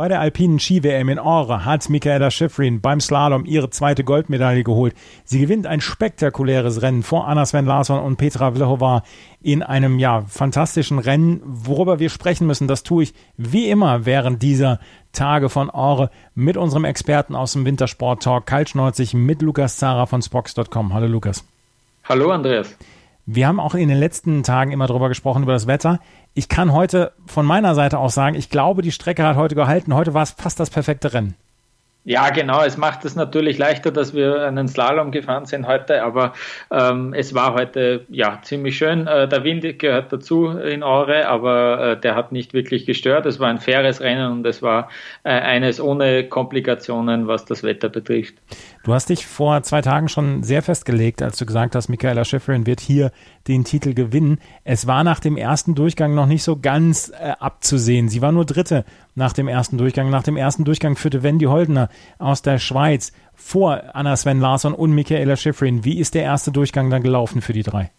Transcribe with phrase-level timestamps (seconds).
[0.00, 4.94] Bei der alpinen Ski-WM in Ore hat Michaela Schifrin beim Slalom ihre zweite Goldmedaille geholt.
[5.24, 9.02] Sie gewinnt ein spektakuläres Rennen vor Anna Sven Larsson und Petra Vlhova
[9.42, 12.66] in einem ja fantastischen Rennen, worüber wir sprechen müssen.
[12.66, 14.80] Das tue ich wie immer während dieser
[15.12, 20.22] Tage von Ore mit unserem Experten aus dem Wintersport Talk Kaltschneuzig mit Lukas Zara von
[20.22, 20.94] Spox.com.
[20.94, 21.44] Hallo Lukas.
[22.04, 22.74] Hallo Andreas.
[23.32, 26.00] Wir haben auch in den letzten Tagen immer darüber gesprochen, über das Wetter.
[26.32, 29.94] Ich kann heute von meiner Seite aus sagen, ich glaube, die Strecke hat heute gehalten.
[29.94, 31.34] Heute war es fast das perfekte Rennen.
[32.04, 32.62] Ja, genau.
[32.62, 36.32] Es macht es natürlich leichter, dass wir einen Slalom gefahren sind heute, aber
[36.70, 39.06] ähm, es war heute ja ziemlich schön.
[39.06, 43.26] Äh, der Wind gehört dazu in Aure, aber äh, der hat nicht wirklich gestört.
[43.26, 44.88] Es war ein faires Rennen und es war
[45.24, 48.36] äh, eines ohne Komplikationen, was das Wetter betrifft.
[48.82, 52.64] Du hast dich vor zwei Tagen schon sehr festgelegt, als du gesagt hast, Michaela Schifrin
[52.64, 53.12] wird hier
[53.46, 54.38] den Titel gewinnen.
[54.64, 58.08] Es war nach dem ersten Durchgang noch nicht so ganz äh, abzusehen.
[58.08, 60.08] Sie war nur Dritte nach dem ersten Durchgang.
[60.08, 64.92] Nach dem ersten Durchgang führte Wendy Holdener aus der Schweiz vor Anna Sven Larsson und
[64.92, 65.84] Michaela Schifrin.
[65.84, 67.90] Wie ist der erste Durchgang dann gelaufen für die drei?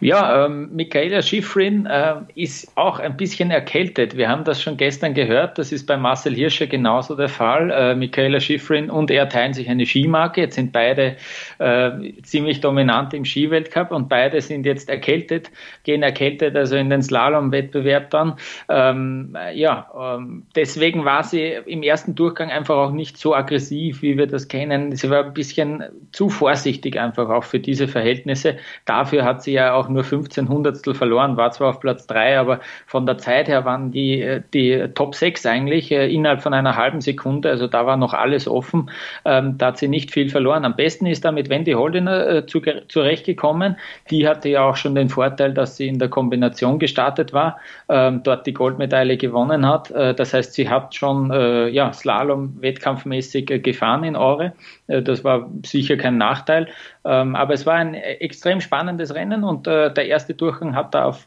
[0.00, 4.16] Ja, ähm, Michaela Schifrin äh, ist auch ein bisschen erkältet.
[4.16, 5.58] Wir haben das schon gestern gehört.
[5.58, 7.70] Das ist bei Marcel Hirscher genauso der Fall.
[7.70, 10.42] Äh, Michaela Schifrin und er teilen sich eine Skimarke.
[10.42, 11.16] Jetzt sind beide
[11.58, 11.90] äh,
[12.22, 15.50] ziemlich dominant im Skiweltcup und beide sind jetzt erkältet,
[15.84, 18.34] gehen erkältet also in den Slalom-Wettbewerb dann.
[18.68, 24.16] Ähm, ja, ähm, deswegen war sie im ersten Durchgang einfach auch nicht so aggressiv, wie
[24.16, 24.94] wir das kennen.
[24.94, 28.56] Sie war ein bisschen zu vorsichtig einfach auch für diese Verhältnisse.
[28.84, 32.60] Dafür hat sie ja auch nur 15 Hundertstel verloren, war zwar auf Platz 3, aber
[32.86, 37.00] von der Zeit her waren die, die Top 6 eigentlich äh, innerhalb von einer halben
[37.00, 38.90] Sekunde, also da war noch alles offen,
[39.24, 40.64] ähm, da hat sie nicht viel verloren.
[40.64, 43.76] Am besten ist da mit Wendy Holdener äh, zu, zurechtgekommen.
[44.10, 47.58] Die hatte ja auch schon den Vorteil, dass sie in der Kombination gestartet war,
[47.88, 49.90] ähm, dort die Goldmedaille gewonnen hat.
[49.90, 54.52] Äh, das heißt, sie hat schon äh, ja, Slalom wettkampfmäßig äh, gefahren in Ore.
[54.86, 56.68] Äh, das war sicher kein Nachteil.
[57.04, 61.06] Ähm, aber es war ein extrem spannendes Rennen und äh, der erste Durchgang hat da
[61.06, 61.26] auf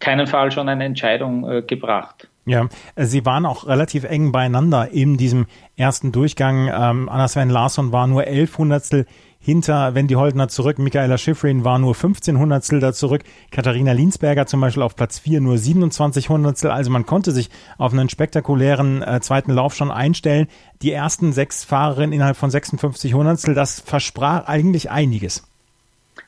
[0.00, 2.28] keinen Fall schon eine Entscheidung äh, gebracht.
[2.46, 6.68] Ja, sie waren auch relativ eng beieinander in diesem ersten Durchgang.
[6.68, 9.06] Ähm, Anna Sven Larsson war nur elf Hundertstel
[9.44, 10.78] hinter Wendy Holdner zurück.
[10.78, 13.22] Michaela Schifrin war nur 15 Hundertstel da zurück.
[13.50, 16.70] Katharina Linsberger zum Beispiel auf Platz 4 nur 27 Hundertstel.
[16.70, 17.48] Also man konnte sich
[17.78, 20.48] auf einen spektakulären äh, zweiten Lauf schon einstellen.
[20.82, 25.44] Die ersten sechs Fahrerinnen innerhalb von 56 Hundertstel, das versprach eigentlich einiges.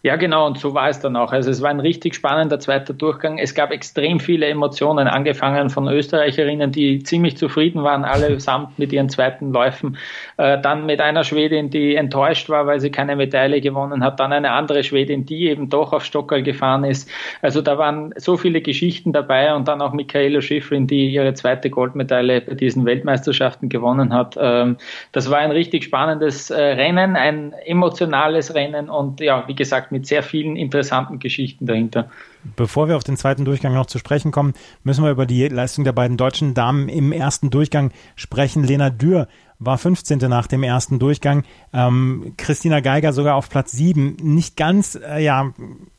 [0.07, 1.33] Ja, genau, und so war es dann auch.
[1.33, 3.39] Also es war ein richtig spannender zweiter Durchgang.
[3.39, 9.09] Es gab extrem viele Emotionen, angefangen von Österreicherinnen, die ziemlich zufrieden waren, allesamt mit ihren
[9.09, 9.99] zweiten Läufen.
[10.37, 14.21] Äh, dann mit einer Schwedin, die enttäuscht war, weil sie keine Medaille gewonnen hat.
[14.21, 17.11] Dann eine andere Schwedin, die eben doch auf Stockerl gefahren ist.
[17.43, 21.69] Also da waren so viele Geschichten dabei und dann auch Michaela Schifrin, die ihre zweite
[21.69, 24.37] Goldmedaille bei diesen Weltmeisterschaften gewonnen hat.
[24.41, 24.77] Ähm,
[25.11, 30.07] das war ein richtig spannendes äh, Rennen, ein emotionales Rennen und ja, wie gesagt, mit
[30.07, 32.11] sehr vielen interessanten Geschichten dahinter.
[32.55, 34.53] Bevor wir auf den zweiten Durchgang noch zu sprechen kommen,
[34.85, 38.63] müssen wir über die Leistung der beiden deutschen Damen im ersten Durchgang sprechen.
[38.63, 39.27] Lena Dürr
[39.59, 40.19] war 15.
[40.29, 41.45] nach dem ersten Durchgang.
[41.73, 44.17] Ähm, Christina Geiger sogar auf Platz 7.
[44.21, 45.55] Nicht ganz, äh, ja,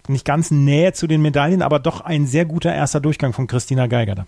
[0.07, 3.87] nicht ganz nähe zu den Medaillen, aber doch ein sehr guter erster Durchgang von Christina
[3.87, 4.27] Geiger da.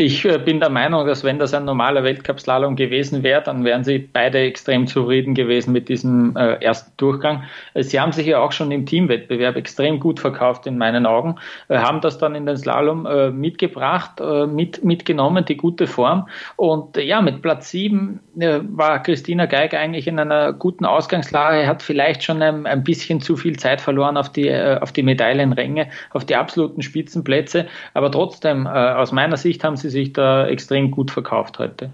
[0.00, 3.82] Ich äh, bin der Meinung, dass wenn das ein normaler Weltcup-Slalom gewesen wäre, dann wären
[3.82, 7.42] sie beide extrem zufrieden gewesen mit diesem äh, ersten Durchgang.
[7.74, 11.34] Äh, sie haben sich ja auch schon im Teamwettbewerb extrem gut verkauft in meinen Augen,
[11.66, 16.28] äh, haben das dann in den Slalom äh, mitgebracht, äh, mit, mitgenommen, die gute Form.
[16.54, 22.22] Und ja, mit Platz sieben war Christina Geiger eigentlich in einer guten Ausgangslage, hat vielleicht
[22.22, 26.36] schon ein, ein bisschen zu viel Zeit verloren auf die, auf die Medaillenränge, auf die
[26.36, 27.66] absoluten Spitzenplätze.
[27.94, 31.90] Aber trotzdem, aus meiner Sicht haben sie sie sich da extrem gut verkauft heute.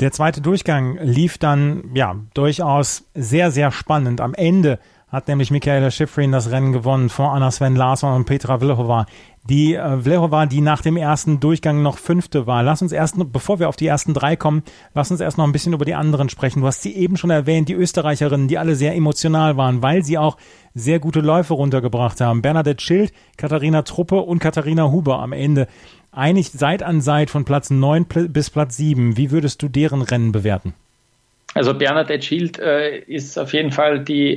[0.00, 4.20] Der zweite Durchgang lief dann ja durchaus sehr, sehr spannend.
[4.20, 4.78] Am Ende
[5.08, 9.06] hat nämlich Michaela Schifrin das Rennen gewonnen vor Anna Sven Larsson und Petra Vlhova.
[9.44, 12.62] Die äh, Vlhova, die nach dem ersten Durchgang noch fünfte war.
[12.62, 14.62] Lass uns erst, bevor wir auf die ersten drei kommen,
[14.94, 16.60] lass uns erst noch ein bisschen über die anderen sprechen.
[16.60, 20.18] Du hast sie eben schon erwähnt, die Österreicherinnen, die alle sehr emotional waren, weil sie
[20.18, 20.36] auch
[20.74, 22.42] sehr gute Läufe runtergebracht haben.
[22.42, 25.66] Bernadette Schild, Katharina Truppe und Katharina Huber am Ende.
[26.12, 29.16] Einig Seit an Seit von Platz neun bis Platz sieben.
[29.16, 30.74] Wie würdest du deren Rennen bewerten?
[31.52, 34.36] Also Bernadette Schild äh, ist auf jeden Fall die,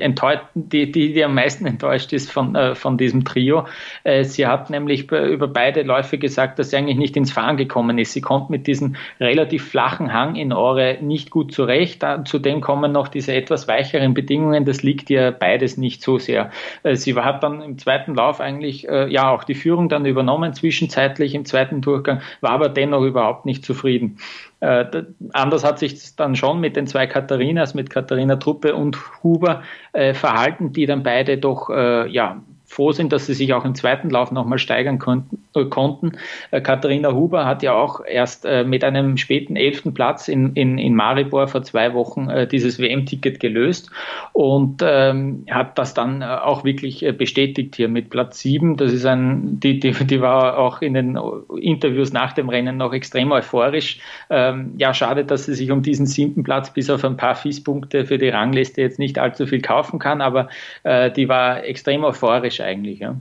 [0.55, 3.67] die, die, die am meisten enttäuscht ist von, äh, von diesem Trio.
[4.03, 7.99] Äh, sie hat nämlich über beide Läufe gesagt, dass sie eigentlich nicht ins Fahren gekommen
[7.99, 8.13] ist.
[8.13, 12.01] Sie kommt mit diesem relativ flachen Hang in Ore nicht gut zurecht.
[12.01, 14.65] Da, zudem kommen noch diese etwas weicheren Bedingungen.
[14.65, 16.49] Das liegt ihr beides nicht so sehr.
[16.81, 20.55] Äh, sie hat dann im zweiten Lauf eigentlich äh, ja auch die Führung dann übernommen,
[20.55, 24.17] zwischenzeitlich im zweiten Durchgang, war aber dennoch überhaupt nicht zufrieden.
[24.63, 29.61] Äh, anders hat sich dann schon mit den zwei Katharinas, mit Katharina Truppe und Huber
[29.91, 32.41] äh, verhalten, die dann beide doch äh, ja
[32.73, 35.43] froh sind, dass sie sich auch im zweiten Lauf nochmal steigern konnten.
[35.55, 36.13] Äh, konnten.
[36.51, 40.77] Äh, Katharina Huber hat ja auch erst äh, mit einem späten elften Platz in, in,
[40.77, 43.91] in Maribor vor zwei Wochen äh, dieses WM-Ticket gelöst
[44.33, 48.77] und ähm, hat das dann äh, auch wirklich äh, bestätigt hier mit Platz sieben.
[48.77, 51.19] Das ist ein, die, die, die war auch in den
[51.59, 53.99] Interviews nach dem Rennen noch extrem euphorisch.
[54.29, 58.05] Ähm, ja, schade, dass sie sich um diesen siebten Platz bis auf ein paar Fies-Punkte
[58.05, 60.49] für die Rangliste jetzt nicht allzu viel kaufen kann, aber
[60.83, 62.99] die war extrem euphorisch eigentlich.
[62.99, 63.15] Ja.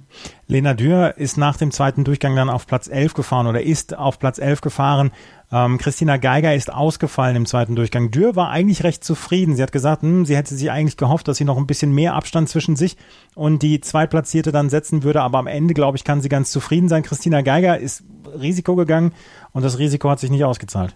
[0.46, 4.18] Lena Dürr ist nach dem zweiten Durchgang dann auf Platz 11 gefahren oder ist auf
[4.18, 5.10] Platz 11 gefahren.
[5.52, 8.10] Ähm, Christina Geiger ist ausgefallen im zweiten Durchgang.
[8.10, 9.54] Dürr war eigentlich recht zufrieden.
[9.54, 12.14] Sie hat gesagt, hm, sie hätte sich eigentlich gehofft, dass sie noch ein bisschen mehr
[12.14, 12.96] Abstand zwischen sich
[13.34, 15.20] und die Zweitplatzierte dann setzen würde.
[15.20, 17.02] Aber am Ende, glaube ich, kann sie ganz zufrieden sein.
[17.02, 18.02] Christina Geiger ist
[18.40, 19.12] Risiko gegangen
[19.52, 20.94] und das Risiko hat sich nicht ausgezahlt.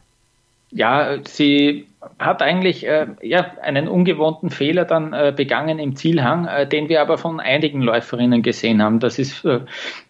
[0.70, 1.86] Ja, sie
[2.18, 7.00] hat eigentlich äh, ja, einen ungewohnten Fehler dann äh, begangen im Zielhang, äh, den wir
[7.00, 9.00] aber von einigen Läuferinnen gesehen haben.
[9.00, 9.60] Das ist, äh,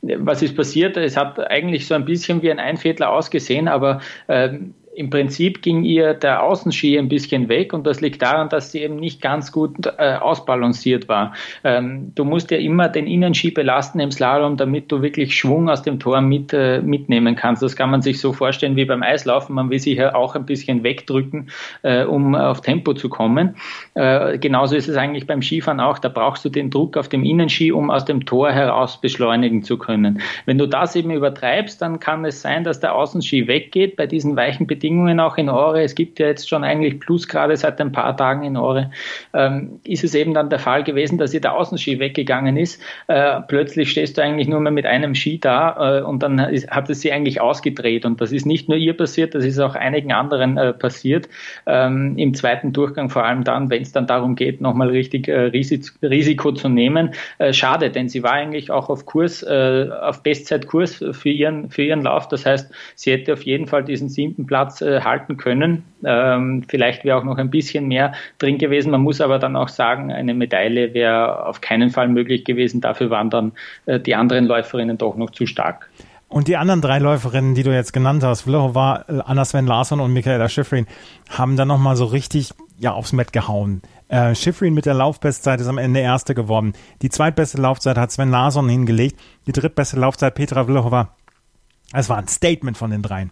[0.02, 0.96] was ist passiert?
[0.96, 5.84] Es hat eigentlich so ein bisschen wie ein Einviertler ausgesehen, aber ähm, im Prinzip ging
[5.84, 9.52] ihr der Außenski ein bisschen weg und das liegt daran, dass sie eben nicht ganz
[9.52, 11.34] gut äh, ausbalanciert war.
[11.64, 15.82] Ähm, du musst ja immer den Innenski belasten im Slalom, damit du wirklich Schwung aus
[15.82, 17.62] dem Tor mit, äh, mitnehmen kannst.
[17.62, 19.54] Das kann man sich so vorstellen wie beim Eislaufen.
[19.54, 21.50] Man will sich ja auch ein bisschen wegdrücken,
[21.82, 23.56] äh, um auf Tempo zu kommen.
[23.94, 25.98] Äh, genauso ist es eigentlich beim Skifahren auch.
[25.98, 29.76] Da brauchst du den Druck auf dem Innenski, um aus dem Tor heraus beschleunigen zu
[29.76, 30.22] können.
[30.46, 34.36] Wenn du das eben übertreibst, dann kann es sein, dass der Außenski weggeht bei diesen
[34.36, 37.90] weichen Bedingungen Bedingungen auch in Ore, es gibt ja jetzt schon eigentlich Plusgrade seit ein
[37.90, 38.92] paar Tagen in Ore,
[39.34, 42.80] ähm, ist es eben dann der Fall gewesen, dass ihr der Außenski weggegangen ist.
[43.08, 46.70] Äh, plötzlich stehst du eigentlich nur mehr mit einem Ski da äh, und dann ist,
[46.70, 48.04] hat es sie eigentlich ausgedreht.
[48.04, 51.28] Und das ist nicht nur ihr passiert, das ist auch einigen anderen äh, passiert.
[51.66, 55.50] Ähm, Im zweiten Durchgang, vor allem dann, wenn es dann darum geht, nochmal richtig äh,
[56.02, 57.10] Risiko zu nehmen.
[57.38, 61.82] Äh, schade, denn sie war eigentlich auch auf Kurs, äh, auf Bestzeitkurs für ihren, für
[61.82, 62.28] ihren Lauf.
[62.28, 65.84] Das heißt, sie hätte auf jeden Fall diesen siebten Platz Äh, halten können.
[66.04, 68.90] Ähm, vielleicht wäre auch noch ein bisschen mehr drin gewesen.
[68.90, 72.80] Man muss aber dann auch sagen, eine Medaille wäre auf keinen Fall möglich gewesen.
[72.80, 73.52] Dafür waren dann
[73.86, 75.88] äh, die anderen Läuferinnen doch noch zu stark.
[76.28, 80.12] Und die anderen drei Läuferinnen, die du jetzt genannt hast, Vlhova, Anna Sven Larsson und
[80.12, 80.86] Michaela Schifrin,
[81.30, 83.80] haben dann nochmal so richtig ja, aufs Met gehauen.
[84.08, 86.74] Äh, Schifrin mit der Laufbestzeit ist am Ende Erste geworden.
[87.02, 89.20] Die zweitbeste Laufzeit hat Sven Larsson hingelegt.
[89.46, 91.10] Die drittbeste Laufzeit Petra Vlhova.
[91.92, 93.30] Es war ein Statement von den dreien.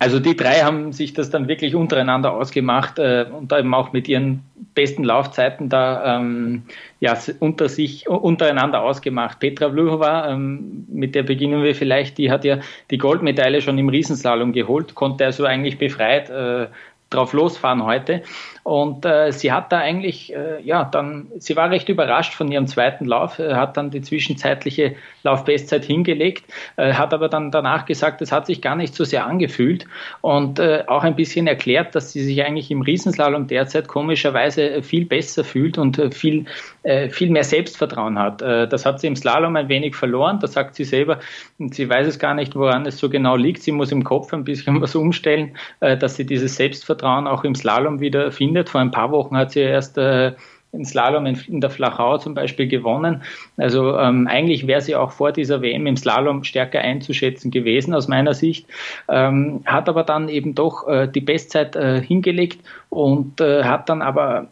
[0.00, 4.06] Also die drei haben sich das dann wirklich untereinander ausgemacht äh, und eben auch mit
[4.06, 6.62] ihren besten Laufzeiten da ähm,
[7.00, 9.40] ja, unter sich, untereinander ausgemacht.
[9.40, 12.58] Petra Vlhova, ähm, mit der beginnen wir vielleicht, die hat ja
[12.92, 16.68] die Goldmedaille schon im Riesenslalom geholt, konnte also eigentlich befreit äh,
[17.10, 18.22] drauf losfahren heute.
[18.68, 22.66] Und äh, sie hat da eigentlich, äh, ja, dann, sie war recht überrascht von ihrem
[22.66, 26.44] zweiten Lauf, äh, hat dann die zwischenzeitliche Laufbestzeit hingelegt,
[26.76, 29.86] äh, hat aber dann danach gesagt, es hat sich gar nicht so sehr angefühlt
[30.20, 35.06] und äh, auch ein bisschen erklärt, dass sie sich eigentlich im Riesenslalom derzeit komischerweise viel
[35.06, 36.44] besser fühlt und äh, viel,
[36.82, 38.42] äh, viel mehr Selbstvertrauen hat.
[38.42, 41.20] Äh, das hat sie im Slalom ein wenig verloren, das sagt sie selber.
[41.58, 43.62] Und sie weiß es gar nicht, woran es so genau liegt.
[43.62, 47.54] Sie muss im Kopf ein bisschen was umstellen, äh, dass sie dieses Selbstvertrauen auch im
[47.54, 48.68] Slalom wieder findet findet.
[48.68, 50.32] Vor ein paar Wochen hat sie erst äh,
[50.72, 53.22] in Slalom in, in, der Flachau zum Beispiel gewonnen.
[53.56, 58.06] Also ähm, eigentlich wäre sie auch vor dieser WM im Slalom stärker einzuschätzen gewesen aus
[58.06, 58.66] meiner Sicht,
[59.08, 62.60] ähm, hat aber dann eben doch äh, die Bestzeit äh, hingelegt
[62.90, 64.48] und äh, hat dann aber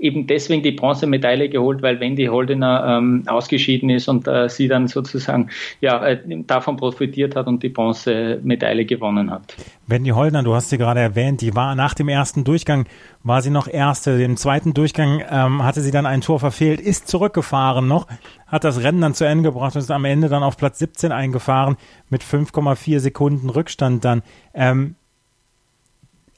[0.00, 4.88] eben deswegen die Bronzemedaille geholt, weil Wendy Holdener ähm, ausgeschieden ist und äh, sie dann
[4.88, 9.54] sozusagen ja, äh, davon profitiert hat und die Bronzemedaille gewonnen hat.
[9.86, 12.86] Wendy Holdener, du hast sie gerade erwähnt, die war nach dem ersten Durchgang,
[13.22, 14.12] war sie noch Erste.
[14.22, 18.06] Im zweiten Durchgang ähm, hatte sie dann ein Tor verfehlt, ist zurückgefahren noch,
[18.46, 21.12] hat das Rennen dann zu Ende gebracht und ist am Ende dann auf Platz 17
[21.12, 21.76] eingefahren
[22.08, 24.22] mit 5,4 Sekunden Rückstand dann.
[24.54, 24.96] Ähm,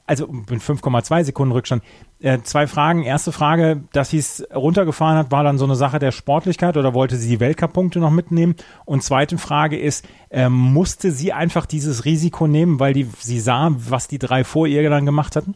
[0.05, 1.83] also mit 5,2 Sekunden Rückstand.
[2.19, 3.03] Äh, zwei Fragen.
[3.03, 6.93] Erste Frage, dass sie es runtergefahren hat, war dann so eine Sache der Sportlichkeit oder
[6.93, 8.55] wollte sie die Weltcup-Punkte noch mitnehmen?
[8.85, 13.71] Und zweite Frage ist, äh, musste sie einfach dieses Risiko nehmen, weil die, sie sah,
[13.71, 15.55] was die drei vor ihr dann gemacht hatten?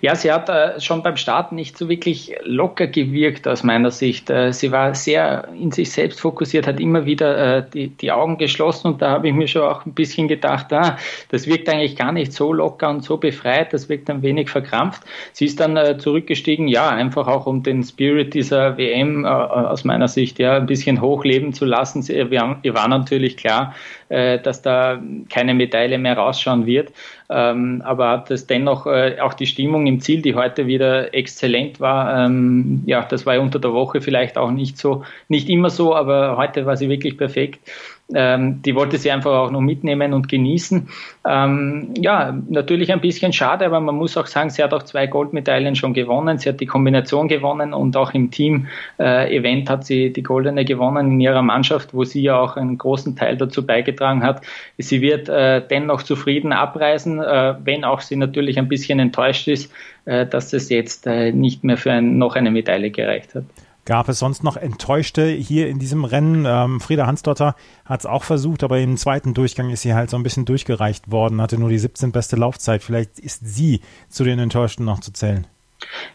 [0.00, 4.30] Ja, sie hat äh, schon beim Start nicht so wirklich locker gewirkt aus meiner Sicht.
[4.30, 8.38] Äh, sie war sehr in sich selbst fokussiert, hat immer wieder äh, die, die Augen
[8.38, 10.96] geschlossen und da habe ich mir schon auch ein bisschen gedacht, ah,
[11.30, 15.02] das wirkt eigentlich gar nicht so locker und so befreit, das wirkt ein wenig verkrampft.
[15.32, 19.84] Sie ist dann äh, zurückgestiegen, ja, einfach auch um den Spirit dieser WM äh, aus
[19.84, 22.00] meiner Sicht ja ein bisschen hochleben zu lassen.
[22.00, 23.74] Sie, wir, ihr war natürlich klar,
[24.08, 26.92] äh, dass da keine Medaille mehr rausschauen wird.
[27.30, 31.80] Ähm, aber hat es dennoch äh, auch die Stimmung im Ziel, die heute wieder exzellent
[31.80, 32.24] war.
[32.26, 35.94] Ähm, ja, das war ja unter der Woche vielleicht auch nicht so, nicht immer so,
[35.94, 37.60] aber heute war sie wirklich perfekt.
[38.14, 40.88] Ähm, die wollte sie einfach auch noch mitnehmen und genießen.
[41.26, 45.06] Ähm, ja, natürlich ein bisschen schade, aber man muss auch sagen, sie hat auch zwei
[45.06, 46.38] Goldmedaillen schon gewonnen.
[46.38, 51.12] Sie hat die Kombination gewonnen und auch im Team-Event äh, hat sie die goldene gewonnen
[51.12, 54.40] in ihrer Mannschaft, wo sie ja auch einen großen Teil dazu beigetragen hat.
[54.78, 59.70] Sie wird äh, dennoch zufrieden abreisen, äh, wenn auch sie natürlich ein bisschen enttäuscht ist,
[60.06, 63.44] äh, dass es jetzt äh, nicht mehr für ein, noch eine Medaille gereicht hat.
[63.88, 66.44] Gab es sonst noch Enttäuschte hier in diesem Rennen?
[66.46, 70.18] Ähm, Frieda Hansdotter hat es auch versucht, aber im zweiten Durchgang ist sie halt so
[70.18, 72.82] ein bisschen durchgereicht worden, hatte nur die 17 beste Laufzeit.
[72.82, 73.80] Vielleicht ist sie
[74.10, 75.46] zu den Enttäuschten noch zu zählen.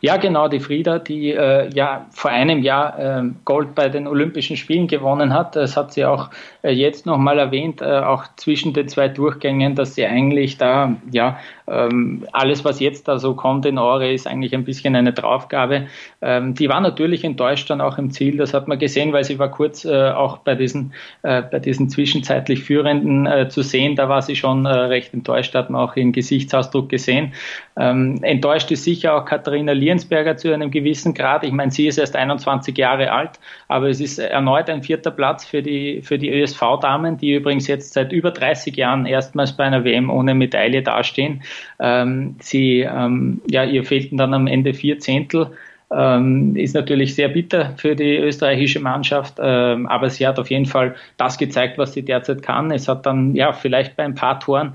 [0.02, 4.56] Ja, genau, die Frieda, die äh, ja vor einem Jahr äh, Gold bei den Olympischen
[4.56, 5.56] Spielen gewonnen hat.
[5.56, 6.30] Das hat sie auch
[6.62, 11.40] äh, jetzt nochmal erwähnt, äh, auch zwischen den zwei Durchgängen, dass sie eigentlich da, ja,
[11.68, 15.88] ähm, alles, was jetzt da so kommt in Ore, ist eigentlich ein bisschen eine Draufgabe.
[16.22, 19.40] Ähm, die war natürlich enttäuscht dann auch im Ziel, das hat man gesehen, weil sie
[19.40, 23.96] war kurz äh, auch bei diesen, äh, bei diesen zwischenzeitlich Führenden äh, zu sehen.
[23.96, 27.34] Da war sie schon äh, recht enttäuscht, hat man auch ihren Gesichtsausdruck gesehen.
[27.76, 31.44] Ähm, enttäuscht ist sicher auch Katharina Liensberger zu einem gewissen Grad.
[31.44, 35.46] Ich meine, sie ist erst 21 Jahre alt, aber es ist erneut ein vierter Platz
[35.46, 39.84] für die, für die ÖSV-Damen, die übrigens jetzt seit über 30 Jahren erstmals bei einer
[39.84, 41.42] WM ohne Medaille dastehen.
[41.80, 45.52] Ähm, sie, ähm, ja, ihr fehlten dann am Ende vier Zehntel.
[45.92, 50.66] Ähm, ist natürlich sehr bitter für die österreichische Mannschaft, ähm, aber sie hat auf jeden
[50.66, 52.72] Fall das gezeigt, was sie derzeit kann.
[52.72, 54.74] Es hat dann ja vielleicht bei ein paar Toren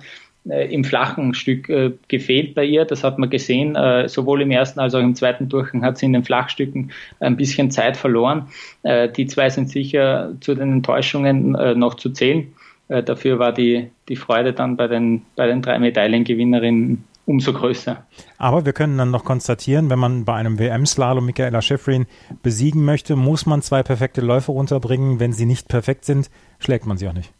[0.48, 2.84] äh, im flachen Stück äh, gefehlt bei ihr.
[2.84, 3.76] Das hat man gesehen.
[3.76, 7.36] Äh, sowohl im ersten als auch im zweiten Durchgang hat sie in den Flachstücken ein
[7.36, 8.48] bisschen Zeit verloren.
[8.82, 12.52] Äh, die zwei sind sicher zu den Enttäuschungen äh, noch zu zählen.
[12.88, 18.06] Äh, dafür war die, die Freude dann bei den, bei den drei Medaillengewinnerinnen umso größer.
[18.38, 22.06] Aber wir können dann noch konstatieren, wenn man bei einem WM-Slalom Michaela Schifrin
[22.42, 25.20] besiegen möchte, muss man zwei perfekte Läufe runterbringen.
[25.20, 27.32] Wenn sie nicht perfekt sind, schlägt man sie auch nicht.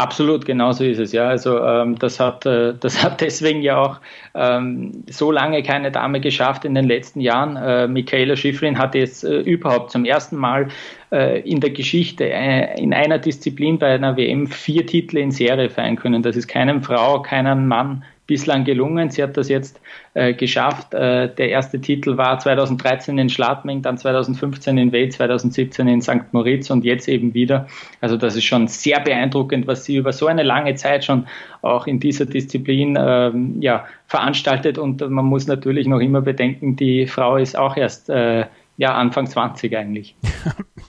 [0.00, 1.12] Absolut, genau so ist es.
[1.12, 4.00] Ja, also ähm, das hat äh, das hat deswegen ja auch
[4.34, 7.56] ähm, so lange keine Dame geschafft in den letzten Jahren.
[7.56, 10.68] Äh, Michaela Schifrin hat jetzt äh, überhaupt zum ersten Mal
[11.12, 15.68] äh, in der Geschichte äh, in einer Disziplin bei einer WM vier Titel in Serie
[15.68, 16.22] feiern können.
[16.22, 19.10] Das ist keinem Frau, keinem Mann bislang gelungen.
[19.10, 19.80] Sie hat das jetzt
[20.14, 20.94] äh, geschafft.
[20.94, 26.32] Äh, der erste Titel war 2013 in Schladming, dann 2015 in Wales, 2017 in St.
[26.32, 27.66] Moritz und jetzt eben wieder.
[28.00, 31.26] Also das ist schon sehr beeindruckend, was sie über so eine lange Zeit schon
[31.62, 34.78] auch in dieser Disziplin ähm, ja, veranstaltet.
[34.78, 38.46] Und man muss natürlich noch immer bedenken, die Frau ist auch erst äh,
[38.76, 40.14] ja, Anfang 20 eigentlich.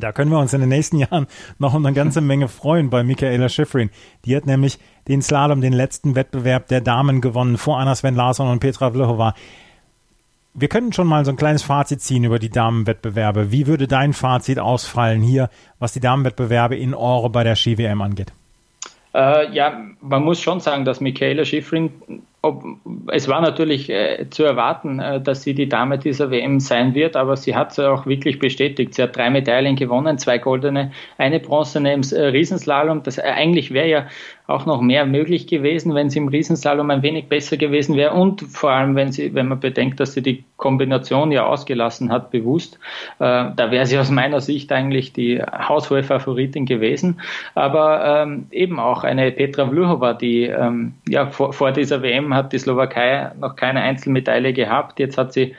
[0.00, 1.26] Da können wir uns in den nächsten Jahren
[1.58, 3.90] noch eine ganze Menge freuen bei Michaela Schifrin.
[4.24, 8.48] Die hat nämlich den Slalom, den letzten Wettbewerb der Damen gewonnen vor Anna Sven Larsson
[8.48, 9.34] und Petra Vlhova.
[10.54, 13.52] Wir können schon mal so ein kleines Fazit ziehen über die Damenwettbewerbe.
[13.52, 18.32] Wie würde dein Fazit ausfallen hier, was die Damenwettbewerbe in Ore bei der Ski-WM angeht?
[19.14, 21.92] Äh, ja, man muss schon sagen, dass Michaela Schifrin
[22.42, 22.64] ob,
[23.12, 27.14] es war natürlich äh, zu erwarten, äh, dass sie die Dame dieser WM sein wird,
[27.14, 28.94] aber sie hat es auch wirklich bestätigt.
[28.94, 33.04] Sie hat drei Medaillen gewonnen, zwei goldene, eine bronzene im äh, Riesenslalom.
[33.04, 34.06] Das äh, eigentlich wäre ja
[34.52, 38.42] auch noch mehr möglich gewesen, wenn sie im Riesenslalom ein wenig besser gewesen wäre und
[38.42, 42.78] vor allem, wenn sie, wenn man bedenkt, dass sie die Kombination ja ausgelassen hat, bewusst,
[43.18, 47.20] äh, da wäre sie aus meiner Sicht eigentlich die haushohe Favoritin gewesen.
[47.54, 52.52] Aber ähm, eben auch eine Petra Vlhova, die ähm, ja vor, vor dieser WM hat
[52.52, 55.00] die Slowakei noch keine Einzelmedaille gehabt.
[55.00, 55.54] Jetzt hat sie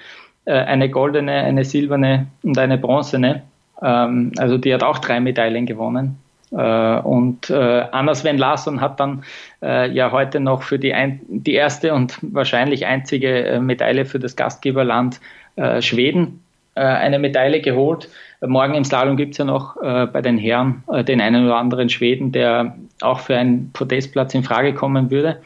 [0.45, 3.43] äh, eine goldene, eine silberne und eine bronzene.
[3.81, 6.17] Ähm, also die hat auch drei Medaillen gewonnen.
[6.55, 9.23] Äh, und äh, Anna Sven Larsson hat dann
[9.61, 14.19] äh, ja heute noch für die, ein, die erste und wahrscheinlich einzige äh, Medaille für
[14.19, 15.19] das Gastgeberland
[15.55, 16.41] äh, Schweden
[16.75, 18.09] äh, eine Medaille geholt.
[18.45, 22.33] Morgen im Slalom gibt es ja noch bei den Herren den einen oder anderen Schweden,
[22.33, 25.41] der auch für einen Podestplatz in Frage kommen würde.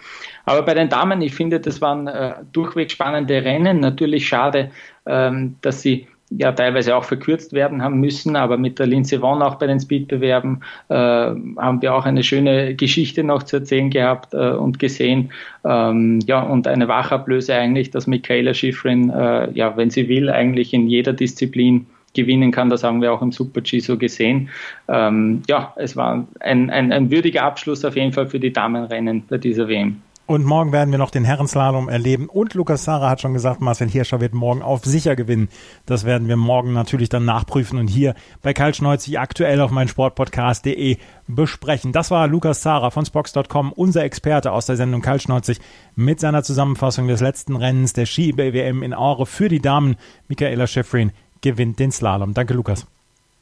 [0.45, 2.09] Aber bei den Damen, ich finde, das waren
[2.53, 3.81] durchweg spannende Rennen.
[3.81, 4.71] Natürlich schade,
[5.05, 9.41] ähm, dass sie ja teilweise auch verkürzt werden haben müssen, aber mit der Lindsey Vonn
[9.41, 14.33] auch bei den Speedbewerben äh, haben wir auch eine schöne Geschichte noch zu erzählen gehabt
[14.33, 15.31] äh, und gesehen.
[15.63, 20.73] Ähm, ja, und eine Wachablöse eigentlich, dass Michaela Schifrin, äh, ja, wenn sie will, eigentlich
[20.73, 22.69] in jeder Disziplin gewinnen kann.
[22.69, 24.49] Das haben wir auch im Super-G so gesehen.
[24.89, 29.23] Ähm, ja, es war ein, ein, ein würdiger Abschluss auf jeden Fall für die Damenrennen
[29.29, 30.01] bei dieser WM.
[30.27, 32.27] Und morgen werden wir noch den Herrenslalom erleben.
[32.27, 35.47] Und Lukas Sarah hat schon gesagt, Marcel Hirscher wird morgen auf sicher gewinnen.
[35.85, 40.97] Das werden wir morgen natürlich dann nachprüfen und hier bei Karl Schneuzig aktuell auf meinsportpodcast.de
[41.27, 41.93] besprechen.
[41.93, 45.61] Das war Lukas Sarah von Spox.com, unser Experte aus der Sendung Karl Schneuzig
[45.95, 49.95] mit seiner Zusammenfassung des letzten Rennens der Ski-WM in Aure für die Damen.
[50.27, 52.33] Michaela Schifrin gewinnt den Slalom.
[52.33, 52.85] Danke, Lukas.